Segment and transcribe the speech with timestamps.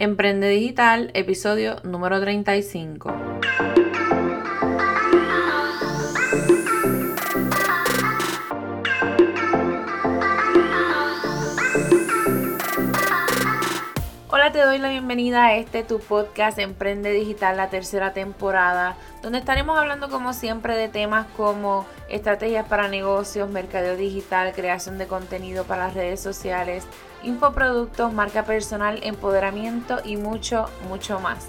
[0.00, 3.12] Emprende Digital, episodio número 35.
[14.52, 19.78] Te doy la bienvenida a este tu podcast Emprende Digital, la tercera temporada, donde estaremos
[19.78, 25.86] hablando como siempre de temas como estrategias para negocios, mercadeo digital, creación de contenido para
[25.86, 26.84] las redes sociales,
[27.22, 31.46] infoproductos, marca personal, empoderamiento y mucho, mucho más.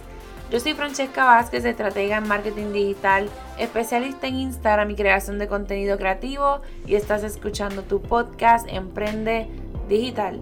[0.52, 5.98] Yo soy Francesca Vázquez, estratega en marketing digital, especialista en Instagram y creación de contenido
[5.98, 9.48] creativo y estás escuchando tu podcast Emprende
[9.90, 10.40] Digital.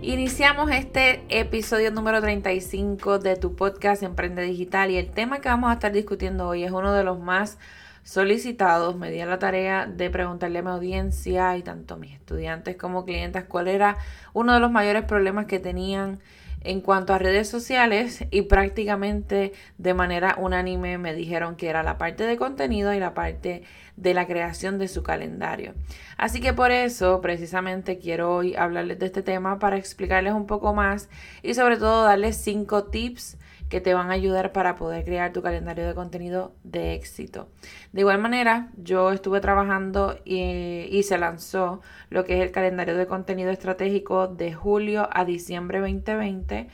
[0.00, 5.70] Iniciamos este episodio número 35 de tu podcast Emprende Digital y el tema que vamos
[5.70, 7.58] a estar discutiendo hoy es uno de los más
[8.04, 8.96] solicitados.
[8.96, 13.42] Me di la tarea de preguntarle a mi audiencia y tanto mis estudiantes como clientes
[13.44, 13.98] cuál era
[14.34, 16.20] uno de los mayores problemas que tenían
[16.62, 21.98] en cuanto a redes sociales y prácticamente de manera unánime me dijeron que era la
[21.98, 23.62] parte de contenido y la parte
[23.96, 25.74] de la creación de su calendario.
[26.16, 30.74] Así que por eso precisamente quiero hoy hablarles de este tema para explicarles un poco
[30.74, 31.08] más
[31.42, 33.36] y sobre todo darles cinco tips
[33.68, 37.48] que te van a ayudar para poder crear tu calendario de contenido de éxito.
[37.92, 43.06] De igual manera, yo estuve trabajando y, se lanzó lo que es el calendario de
[43.06, 46.68] contenido estratégico de julio a diciembre 2020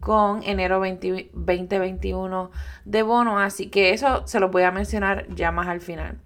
[0.00, 2.50] con enero 2021
[2.84, 6.18] de bono, así que eso se lo voy a mencionar ya más al final.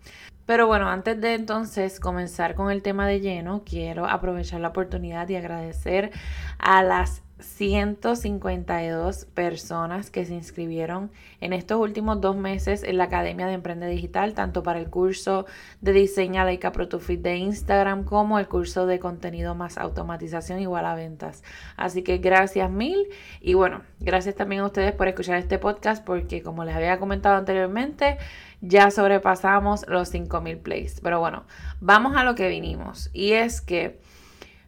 [0.46, 5.28] Pero bueno, antes de entonces comenzar con el tema de lleno, quiero aprovechar la oportunidad
[5.28, 6.10] y agradecer
[6.58, 13.46] a las 152 personas que se inscribieron en estos últimos dos meses en la Academia
[13.46, 15.46] de Emprende Digital, tanto para el curso
[15.80, 20.94] de diseño Leica ProToFit de Instagram como el curso de contenido más automatización igual a
[20.94, 21.44] ventas.
[21.76, 23.08] Así que gracias mil
[23.40, 27.36] y bueno, gracias también a ustedes por escuchar este podcast porque como les había comentado
[27.36, 28.18] anteriormente,
[28.60, 31.00] ya sobrepasamos los 5000 plays.
[31.00, 31.44] Pero bueno,
[31.80, 34.00] vamos a lo que vinimos y es que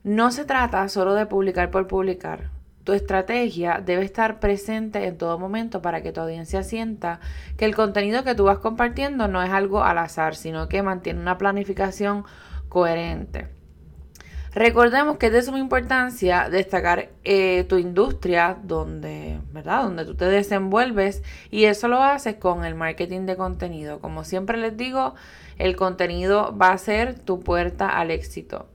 [0.03, 5.39] no se trata solo de publicar por publicar tu estrategia debe estar presente en todo
[5.39, 7.21] momento para que tu audiencia sienta
[7.57, 11.21] que el contenido que tú vas compartiendo no es algo al azar, sino que mantiene
[11.21, 12.25] una planificación
[12.69, 13.49] coherente.
[14.53, 19.85] Recordemos que es de suma importancia destacar eh, tu industria donde, ¿verdad?
[19.85, 24.01] donde tú te desenvuelves y eso lo haces con el marketing de contenido.
[24.01, 25.15] Como siempre les digo,
[25.59, 28.67] el contenido va a ser tu puerta al éxito.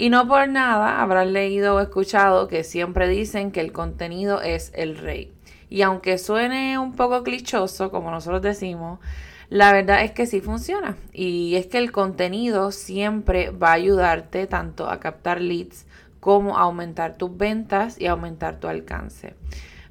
[0.00, 4.70] Y no por nada habrán leído o escuchado que siempre dicen que el contenido es
[4.76, 5.32] el rey.
[5.68, 9.00] Y aunque suene un poco clichoso, como nosotros decimos,
[9.48, 10.96] la verdad es que sí funciona.
[11.12, 15.84] Y es que el contenido siempre va a ayudarte tanto a captar leads
[16.20, 19.34] como a aumentar tus ventas y aumentar tu alcance.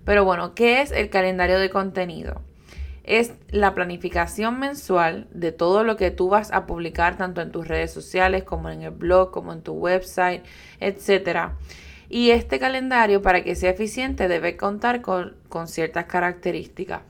[0.05, 2.46] Pero bueno, ¿qué es el calendario de contenido?
[3.07, 7.65] Es la planificación mensual de todo lo que tú vas a publicar tanto en tus
[7.65, 10.43] redes sociales como en el blog, como en tu website,
[10.81, 11.53] etc.
[12.09, 15.35] Y este calendario para que sea eficiente debe contar con,
[15.67, 17.01] ciertas características.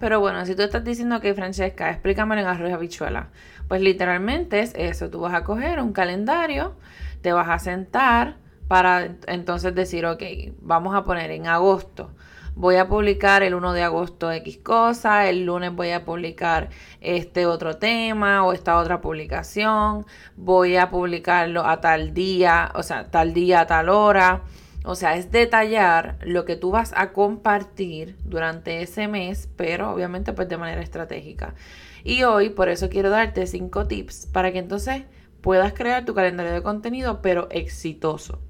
[0.00, 3.28] Pero bueno, si tú estás diciendo que Francesca, explícame en arroz habichuela.
[3.68, 6.74] Pues literalmente es eso, tú vas a coger un calendario,
[7.22, 10.22] te vas a sentar para entonces decir, ok,
[10.60, 12.10] vamos a poner en agosto
[12.54, 17.46] voy a publicar el 1 de agosto X cosa, el lunes voy a publicar este
[17.46, 20.06] otro tema o esta otra publicación,
[20.36, 24.42] voy a publicarlo a tal día, o sea, tal día a tal hora.
[24.84, 30.32] O sea, es detallar lo que tú vas a compartir durante ese mes, pero obviamente
[30.32, 31.54] pues de manera estratégica.
[32.02, 35.02] Y hoy por eso quiero darte cinco tips para que entonces
[35.42, 38.40] puedas crear tu calendario de contenido, pero exitoso.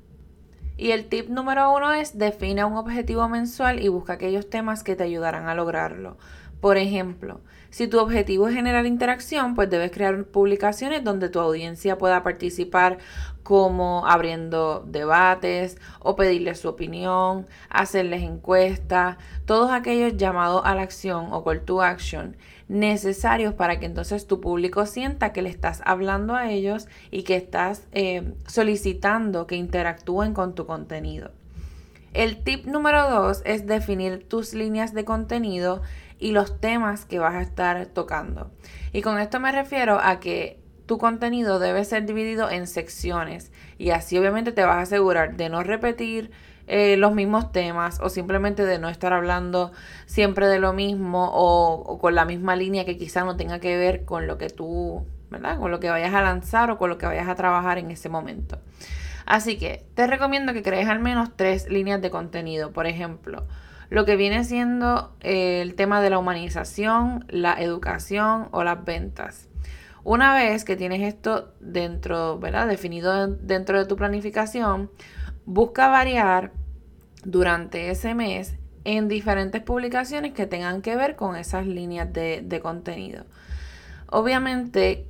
[0.80, 4.96] Y el tip número uno es define un objetivo mensual y busca aquellos temas que
[4.96, 6.16] te ayudarán a lograrlo.
[6.62, 11.98] Por ejemplo, si tu objetivo es generar interacción, pues debes crear publicaciones donde tu audiencia
[11.98, 12.96] pueda participar
[13.42, 21.32] como abriendo debates o pedirles su opinión, hacerles encuestas, todos aquellos llamados a la acción
[21.32, 22.36] o call to action
[22.70, 27.34] necesarios para que entonces tu público sienta que le estás hablando a ellos y que
[27.34, 31.32] estás eh, solicitando que interactúen con tu contenido.
[32.14, 35.82] El tip número dos es definir tus líneas de contenido
[36.20, 38.52] y los temas que vas a estar tocando.
[38.92, 40.59] Y con esto me refiero a que
[40.90, 45.48] tu contenido debe ser dividido en secciones y así obviamente te vas a asegurar de
[45.48, 46.32] no repetir
[46.66, 49.70] eh, los mismos temas o simplemente de no estar hablando
[50.06, 54.04] siempre de lo mismo o, con la misma línea que quizá no tenga que ver
[54.04, 55.60] con lo que tú, ¿verdad?
[55.60, 58.08] Con lo que vayas a lanzar o con lo que vayas a trabajar en ese
[58.08, 58.58] momento.
[59.26, 62.72] Así que te recomiendo que crees al menos tres líneas de contenido.
[62.72, 63.46] Por ejemplo,
[63.90, 69.49] lo que viene siendo eh, el tema de la humanización, la educación o las ventas.
[70.10, 72.66] Una vez que tienes esto dentro, ¿verdad?
[72.66, 74.90] Definido dentro de tu planificación,
[75.44, 76.50] busca variar
[77.22, 82.58] durante ese mes en diferentes publicaciones que tengan que ver con esas líneas de, de
[82.58, 83.24] contenido.
[84.08, 85.06] Obviamente,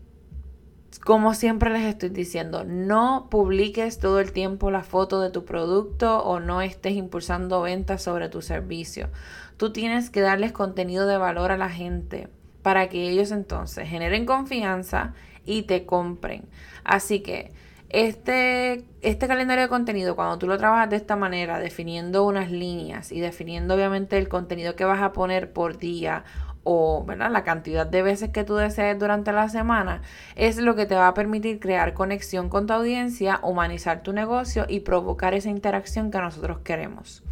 [1.02, 6.22] como siempre les estoy diciendo, no publiques todo el tiempo la foto de tu producto
[6.22, 9.08] o no estés impulsando ventas sobre tu servicio.
[9.56, 12.28] Tú tienes que darles contenido de valor a la gente
[12.62, 15.14] para que ellos entonces generen confianza
[15.44, 16.44] y te compren.
[16.84, 17.52] Así que
[17.88, 23.10] este, este calendario de contenido, cuando tú lo trabajas de esta manera, definiendo unas líneas
[23.10, 26.24] y definiendo obviamente el contenido que vas a poner por día
[26.62, 27.30] o ¿verdad?
[27.30, 30.02] la cantidad de veces que tú desees durante la semana,
[30.36, 34.66] es lo que te va a permitir crear conexión con tu audiencia, humanizar tu negocio
[34.68, 37.22] y provocar esa interacción que nosotros queremos.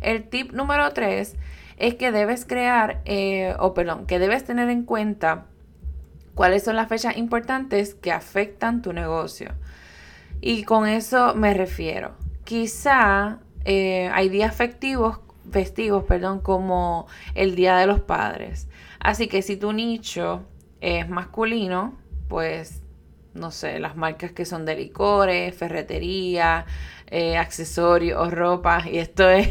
[0.00, 1.36] El tip número 3
[1.76, 5.46] es que debes crear, eh, o perdón, que debes tener en cuenta
[6.34, 9.52] cuáles son las fechas importantes que afectan tu negocio.
[10.40, 12.12] Y con eso me refiero.
[12.44, 15.20] Quizá eh, hay días festivos
[16.06, 18.68] perdón, como el Día de los Padres.
[19.00, 20.44] Así que si tu nicho
[20.80, 21.96] es masculino,
[22.28, 22.82] pues
[23.34, 26.66] no sé, las marcas que son de licores, ferretería,
[27.08, 28.82] eh, accesorios o ropa.
[28.90, 29.48] Y esto es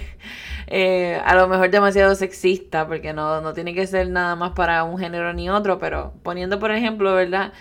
[0.67, 4.83] eh, a lo mejor demasiado sexista porque no, no tiene que ser nada más para
[4.83, 7.53] un género ni otro, pero poniendo por ejemplo, ¿verdad?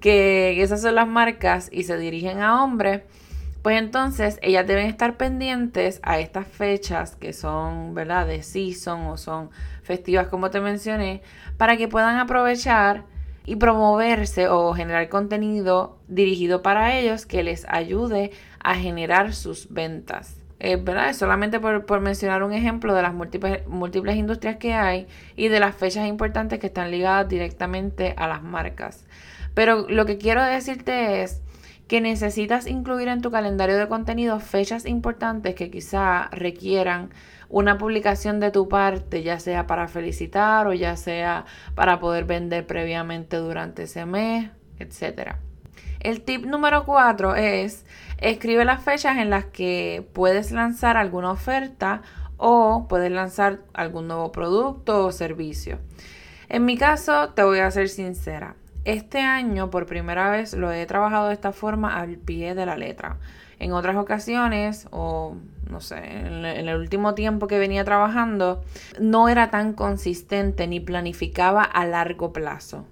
[0.00, 3.02] Que esas son las marcas y se dirigen a hombres
[3.62, 8.26] pues entonces ellas deben estar pendientes a estas fechas que son, ¿verdad?
[8.26, 9.50] De season o son
[9.84, 11.22] festivas como te mencioné,
[11.56, 13.04] para que puedan aprovechar
[13.46, 20.41] y promoverse o generar contenido dirigido para ellos que les ayude a generar sus ventas.
[20.62, 21.12] ¿Verdad?
[21.12, 25.58] Solamente por, por, mencionar un ejemplo de las múltiples, múltiples industrias que hay y de
[25.58, 29.04] las fechas importantes que están ligadas directamente a las marcas.
[29.54, 31.42] Pero lo que quiero decirte es
[31.88, 37.10] que necesitas incluir en tu calendario de contenido fechas importantes que quizá requieran
[37.48, 41.44] una publicación de tu parte, ya sea para felicitar o ya sea
[41.74, 45.36] para poder vender previamente durante ese mes, etc.
[46.02, 47.86] El tip número 4 es
[48.18, 52.02] escribe las fechas en las que puedes lanzar alguna oferta
[52.38, 55.78] o puedes lanzar algún nuevo producto o servicio.
[56.48, 58.56] En mi caso, te voy a ser sincera.
[58.84, 62.76] Este año por primera vez lo he trabajado de esta forma al pie de la
[62.76, 63.18] letra.
[63.60, 65.36] En otras ocasiones, o
[65.70, 68.64] no sé, en, el último tiempo que venía trabajando,
[69.00, 72.86] no era tan consistente ni planificaba a largo plazo.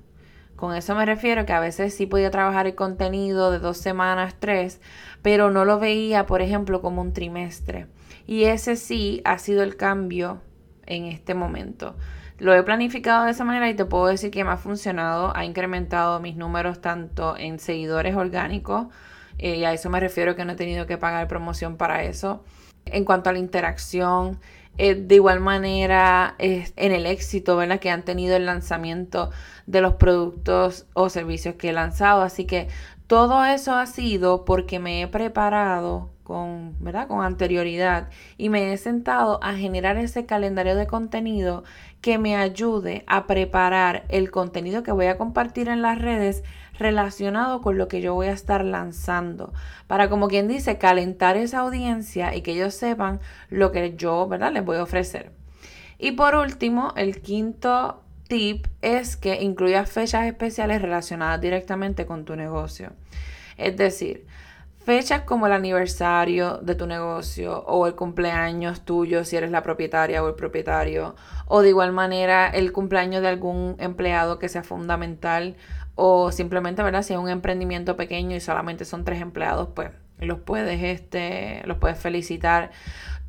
[0.60, 4.36] Con eso me refiero que a veces sí podía trabajar el contenido de dos semanas,
[4.38, 4.78] tres,
[5.22, 7.86] pero no lo veía, por ejemplo, como un trimestre.
[8.26, 10.42] Y ese sí ha sido el cambio
[10.84, 11.96] en este momento.
[12.36, 15.46] Lo he planificado de esa manera y te puedo decir que me ha funcionado, ha
[15.46, 18.88] incrementado mis números tanto en seguidores orgánicos,
[19.38, 22.44] eh, y a eso me refiero que no he tenido que pagar promoción para eso.
[22.84, 24.38] En cuanto a la interacción,
[24.78, 27.80] eh, de igual manera en el éxito ¿verdad?
[27.80, 29.30] que han tenido el lanzamiento
[29.66, 32.22] de los productos o servicios que he lanzado.
[32.22, 32.68] Así que
[33.06, 37.08] todo eso ha sido porque me he preparado con, ¿verdad?
[37.08, 38.08] con anterioridad
[38.38, 41.64] y me he sentado a generar ese calendario de contenido
[42.00, 46.44] que me ayude a preparar el contenido que voy a compartir en las redes
[46.80, 49.52] relacionado con lo que yo voy a estar lanzando.
[49.86, 54.52] Para, como quien dice, calentar esa audiencia y que ellos sepan lo que yo, ¿verdad?,
[54.52, 55.30] les voy a ofrecer.
[55.98, 62.34] Y por último, el quinto tip es que incluya fechas especiales relacionadas directamente con tu
[62.34, 62.92] negocio.
[63.56, 64.26] Es decir,
[64.82, 70.24] Fechas como el aniversario de tu negocio o el cumpleaños tuyo si eres la propietaria
[70.24, 75.54] o el propietario o de igual manera el cumpleaños de algún empleado que sea fundamental
[75.94, 77.02] o simplemente, ¿verdad?
[77.02, 81.78] Si es un emprendimiento pequeño y solamente son tres empleados, pues los puedes, este, los
[81.78, 82.70] puedes felicitar.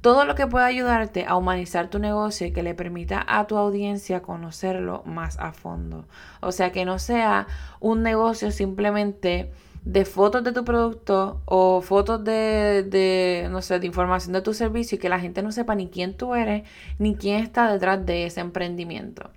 [0.02, 3.58] Todo lo que pueda ayudarte a humanizar tu negocio y que le permita a tu
[3.58, 6.08] audiencia conocerlo más a fondo.
[6.40, 7.48] O sea, que no sea
[7.80, 9.52] un negocio simplemente
[9.84, 14.54] de fotos de tu producto o fotos de, de, no sé, de información de tu
[14.54, 16.64] servicio y que la gente no sepa ni quién tú eres
[17.00, 19.30] ni quién está detrás de ese emprendimiento.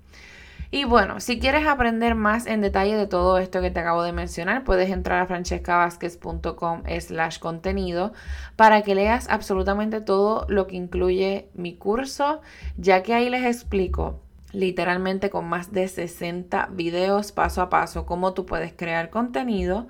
[0.75, 4.11] Y bueno, si quieres aprender más en detalle de todo esto que te acabo de
[4.11, 8.13] mencionar, puedes entrar a francescavázquez.com slash contenido
[8.57, 12.41] para que leas absolutamente todo lo que incluye mi curso,
[12.77, 14.19] ya que ahí les explico
[14.51, 19.87] literalmente con más de 60 videos paso a paso cómo tú puedes crear contenido,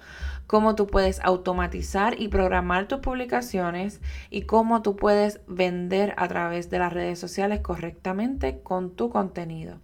[0.47, 6.71] cómo tú puedes automatizar y programar tus publicaciones y cómo tú puedes vender a través
[6.71, 9.79] de las redes sociales correctamente con tu contenido.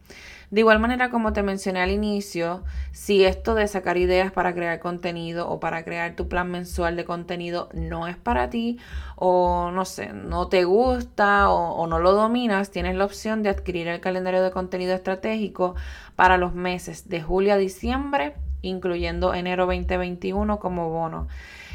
[0.50, 4.80] De igual manera, como te mencioné al inicio, si esto de sacar ideas para crear
[4.80, 8.76] contenido o para crear tu plan mensual de contenido no es para ti
[9.14, 13.86] o no sé, no te gusta o, no lo dominas, tienes la opción de adquirir
[13.86, 15.76] el calendario de contenido estratégico
[16.16, 21.28] para los meses de julio a diciembre, incluyendo enero 2021 como bono.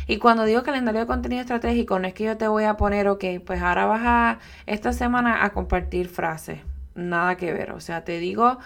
[0.08, 3.08] Y cuando digo calendario de contenido estratégico, no es que yo te voy a poner,
[3.08, 6.60] ok, pues ahora vas a esta semana a compartir frases
[6.96, 7.72] nada que ver.
[7.72, 8.58] O sea, te digo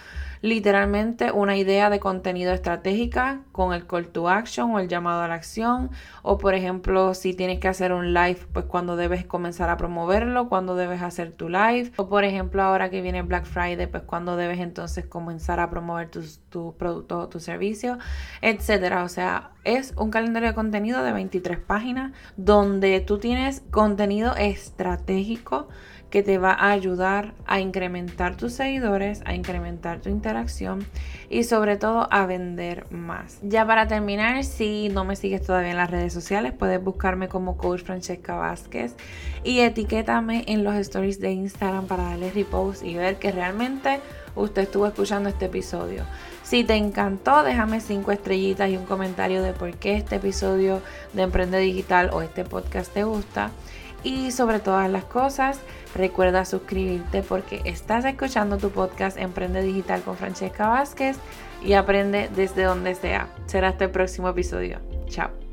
[0.41, 5.27] literalmente una idea de contenido estratégica con el call to action o el llamado a
[5.27, 5.89] la acción.
[6.21, 10.47] O por ejemplo, si tienes que hacer un live, pues cuando debes comenzar a promoverlo,
[10.47, 11.91] cuando debes hacer tu live.
[11.97, 16.09] O por ejemplo, ahora que viene Black Friday, pues cuando debes entonces comenzar a promover
[16.09, 17.97] tus, tu productos o tu servicio,
[18.41, 19.03] etcétera.
[19.03, 25.67] O sea, es un calendario de contenido de 23 páginas donde tú tienes contenido estratégico
[26.09, 30.85] que te va a ayudar a incrementar tus seguidores, a incrementar tu interacción
[31.29, 33.39] y sobre todo a vender más.
[33.43, 37.57] Ya para terminar, si no me sigues todavía en las redes sociales, puedes buscarme como
[37.57, 38.95] Coach Francesca Vázquez
[39.43, 43.99] y etiquétame en los stories de Instagram para darle repost y ver que realmente
[44.35, 46.05] usted estuvo escuchando este episodio.
[46.43, 50.81] Si te encantó, déjame cinco estrellitas y un comentario de por qué este episodio
[51.13, 53.51] de Emprende Digital o este podcast te gusta.
[54.03, 55.59] Y sobre todas las cosas,
[55.95, 61.17] recuerda suscribirte porque estás escuchando tu podcast Emprende Digital con Francesca Vázquez
[61.63, 63.27] y aprende desde donde sea.
[63.45, 64.79] Será hasta el próximo episodio.
[65.07, 65.48] Chao.